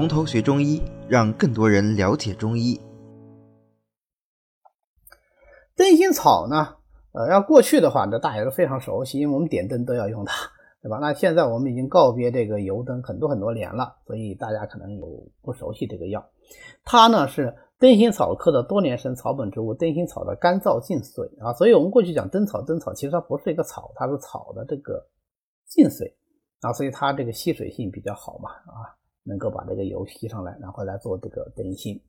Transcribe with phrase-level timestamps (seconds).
[0.00, 2.80] 从头学中医，让更多人了解中医。
[5.76, 6.76] 灯心草呢，
[7.12, 10.50] 呃，要过去的话，这大家都非常熟悉，因为我们点灯都要用它，
[10.80, 10.96] 对吧？
[11.02, 15.06] 那现在我们已经告别这个油灯很多很多年了，所以大家可能有
[15.42, 16.30] 不熟悉这个药。
[16.82, 21.52] 它呢是灯心草科的多年生草本植物，灯心草的干燥净髓啊。
[21.52, 25.06] 所以我们过去讲灯草，灯草其实它不是一个草，它是草的这个
[25.66, 26.14] 净髓
[26.62, 28.96] 啊，所以它这个吸水性比较好嘛啊。
[29.30, 32.02] 能够把这个油吸上来，然后来做这个灯芯。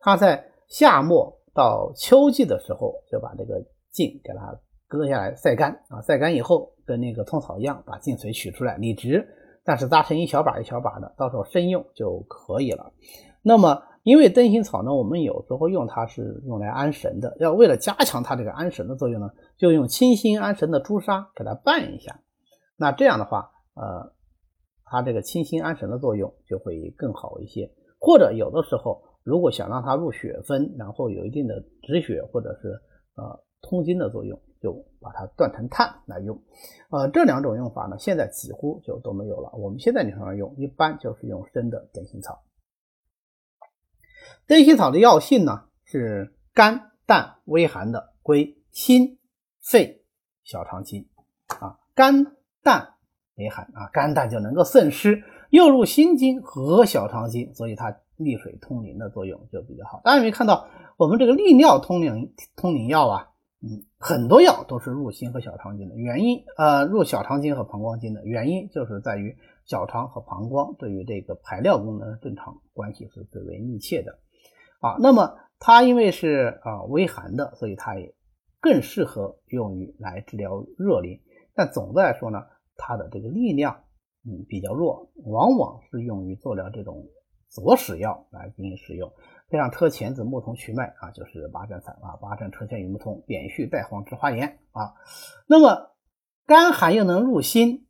[0.00, 4.58] 它在夏末到秋季的时候，就把这个茎给它
[4.88, 9.28] 割下来晒干啊，晒干以后跟那个通草一样，把茎髓取出来理直，
[9.64, 12.92] 但是扎成一小把一小把的，到时候生用就可以了。
[13.42, 22.20] 那么因为灯芯草呢，我们有时候用它是用来安神的，要为了加强它这个安神的作用呢，就用清心安神的朱砂给它拌一下。
[22.76, 24.12] 那这样的话，呃。
[24.90, 32.68] 它这个清心安神的作用就会更好一些，或者有的时候如果想让它入血分，然后有一定的止血或者是
[33.14, 36.40] 呃通经的作用，就把它断成炭来用。
[36.90, 39.50] 呃，这两种用法呢，现在几乎就都没有了。
[39.54, 42.42] 我们现在临床上用一般就是用生的灯心草。
[44.46, 49.18] 灯心草的药性呢是甘淡微寒的，归心
[49.60, 50.04] 肺
[50.44, 51.08] 小肠经
[51.60, 52.94] 啊，甘淡。
[53.38, 60.00] 微寒啊，肝胆就能够渗湿，又入心经和小肠经，所以它利水通淋的作用就比较好。
[60.02, 63.30] 大家有没有看到我们这个利尿通淋通淋药啊？
[63.62, 74.18] 嗯，很多药都是入心和小肠经的，原因呃入小肠经和膀胱经的原因就是在于小肠和膀胱对于这个排尿功能正常关系是最为密切的
[74.80, 74.96] 啊。
[74.98, 78.14] 那么它因为是啊微寒的，所以它也
[78.60, 81.20] 更适合用于来治疗热淋。
[81.54, 82.42] 但总的来说呢。
[82.78, 83.84] 它的这个力量，
[84.24, 87.06] 嗯，比较弱，往往是用于做了这种
[87.48, 89.12] 佐使药来进行使用，
[89.50, 94.94] 像车前子、木桐、瞿麦啊，就是八珍散啊，八珍车前与木桐、扁蓄、带黄、之花盐啊。
[95.46, 95.90] 那么
[96.46, 97.86] 甘寒又能入心，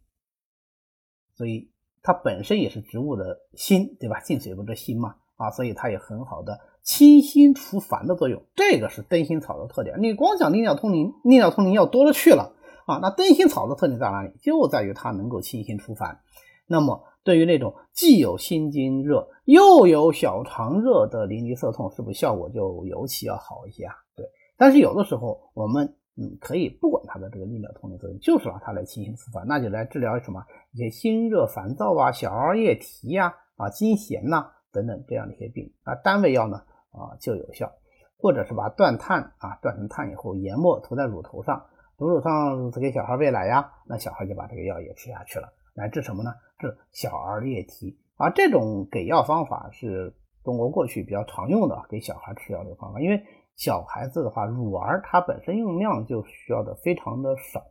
[1.34, 1.70] 所以
[2.02, 4.20] 它本身也是植物的心，对吧？
[4.20, 8.42] 进水不是心嘛啊，所以它有很好的清心除烦的作用。
[8.56, 10.00] 这个是灯心草的特点。
[10.00, 12.54] 你光讲利尿通淋，利尿通淋药多了去了。
[12.88, 14.32] 啊，那灯心草的特点在哪里？
[14.40, 16.20] 就在于它能够清心除烦。
[16.66, 23.94] 那么，对于那种既有心经热又有小肠热的淋漓涩痛，是不是效果就尤其要好一些啊？
[24.16, 24.26] 对。
[24.56, 35.94] 但是有的时候，我们嗯可以不管它的这个利尿通淋作用，就是让它来清心除烦，那就来治疗什么一些心热烦躁啊、小儿夜啼呀、啊惊痫呐等等这样的一些病啊。
[35.96, 36.62] 单味药呢
[36.92, 37.70] 啊就有效，
[38.18, 41.66] 或者是把断炭啊断成炭以后，研末涂在乳头上。
[41.98, 46.32] 哺乳上给小孩喂奶呀，那小孩就把这个药也吃下去了，来治什么呢？
[46.56, 47.98] 治小儿夜啼。
[48.16, 50.14] 而这种给药方法是
[50.44, 53.20] 中国过去比较常用的给小孩吃药的方法，因为
[53.56, 57.64] 小孩子的话，乳儿它本身用量就需要的非常的少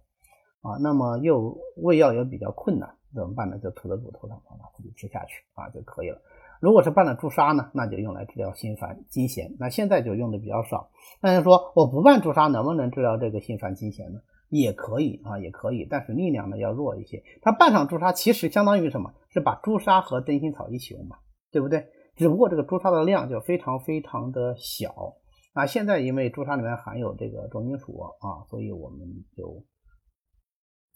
[0.61, 3.57] 啊，那么又喂药也比较困难，怎么办呢？
[3.59, 6.19] 就涂在乳头上，把自己吃下去啊就可以了。
[6.59, 9.55] 如果是拌了朱砂呢，那就用来治疗心烦惊痫。
[9.59, 10.89] 那现在就用的比较少。
[11.21, 14.19] 那就说我不拌朱砂能不能治疗这个心烦惊痫呢？
[14.49, 17.21] 也可以啊，也可以，但是力量呢要弱一些。
[17.41, 19.13] 它拌上朱砂其实相当于什么？
[19.29, 21.17] 是把朱砂和灯心草一起用嘛，
[21.51, 21.85] 对不对？
[22.15, 25.13] 只不过这个朱砂的量就非常非常的小
[25.53, 25.67] 啊。
[25.67, 28.99] 现在因为朱砂里面含有这个重金属啊，所以我们
[29.35, 29.63] 就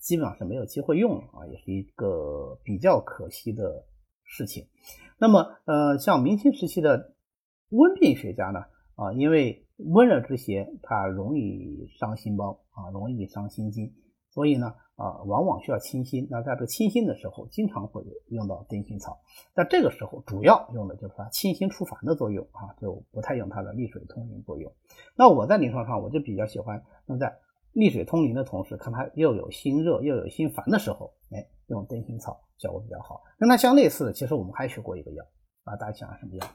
[0.02, 3.86] 基本上是没有机会用了啊，也是一个比较可惜的
[4.24, 4.68] 事情。
[5.18, 7.14] 那么，呃，像明清时期的
[7.70, 13.94] 温病学家呢，啊，因为温热之邪，它容易伤心包啊，容易伤心经，
[14.32, 16.28] 所以呢，啊，往往需要清心。
[16.32, 19.20] 那在这清心的时候，经常会用到灯心草。
[19.54, 24.74] 在这个时候，主要用的就是它清心除烦的作用啊，就不太用它的利水通淋作用。
[25.16, 27.38] 那我在临床上，我就比较喜欢用在
[27.74, 32.42] 利水通淋的同时，看它又有心热又有心烦的时候，哎，用灯心草。
[32.58, 35.26] 效果比较好，跟它相类似的，其实我们还学过一个药
[35.64, 36.46] 啊，大家想想什么药？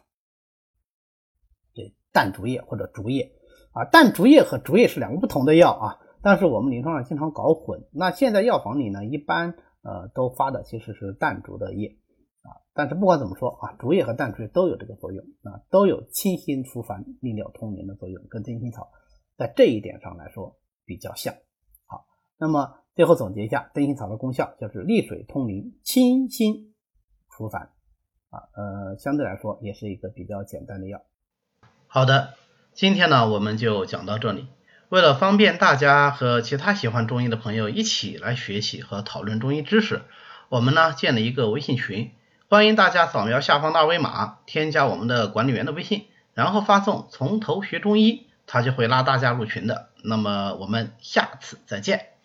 [1.74, 3.32] 对，淡竹叶或者竹叶
[3.72, 7.88] 啊，淡竹叶和竹叶是两个不同的药啊，但是我们临床上经常搞混。
[7.90, 11.88] 那现在药房里呢，一般呃都发的其实是淡竹的叶
[12.42, 18.92] 啊，但是不管怎么说啊，竹叶和淡竹叶都有这个作用啊，都有清心除烦、利尿通淋的作用，跟灯心草
[19.36, 21.34] 在这一点上来说比较像。
[21.86, 22.06] 好，
[22.38, 22.78] 那么。
[22.96, 26.72] 最后总结一下，灯心草的功效就是利水通淋、清心
[27.28, 27.72] 除烦
[28.30, 31.02] 啊，呃，相对来说也是一个比较简单的药。
[31.88, 32.32] 好的，
[32.72, 34.48] 今天呢我们就讲到这里。
[34.88, 40.00] 为了方便大家和其他喜欢中医的朋友一起来学习和讨论中医知识，
[40.48, 42.12] 我们呢建了一个微信群，
[42.48, 49.90] 欢迎大家扫描下方的二维码，添加我们的管理员的微信，然后发送“从头学中医”，他就会拉大家入群的。
[50.06, 52.15] 那么我们下次再见。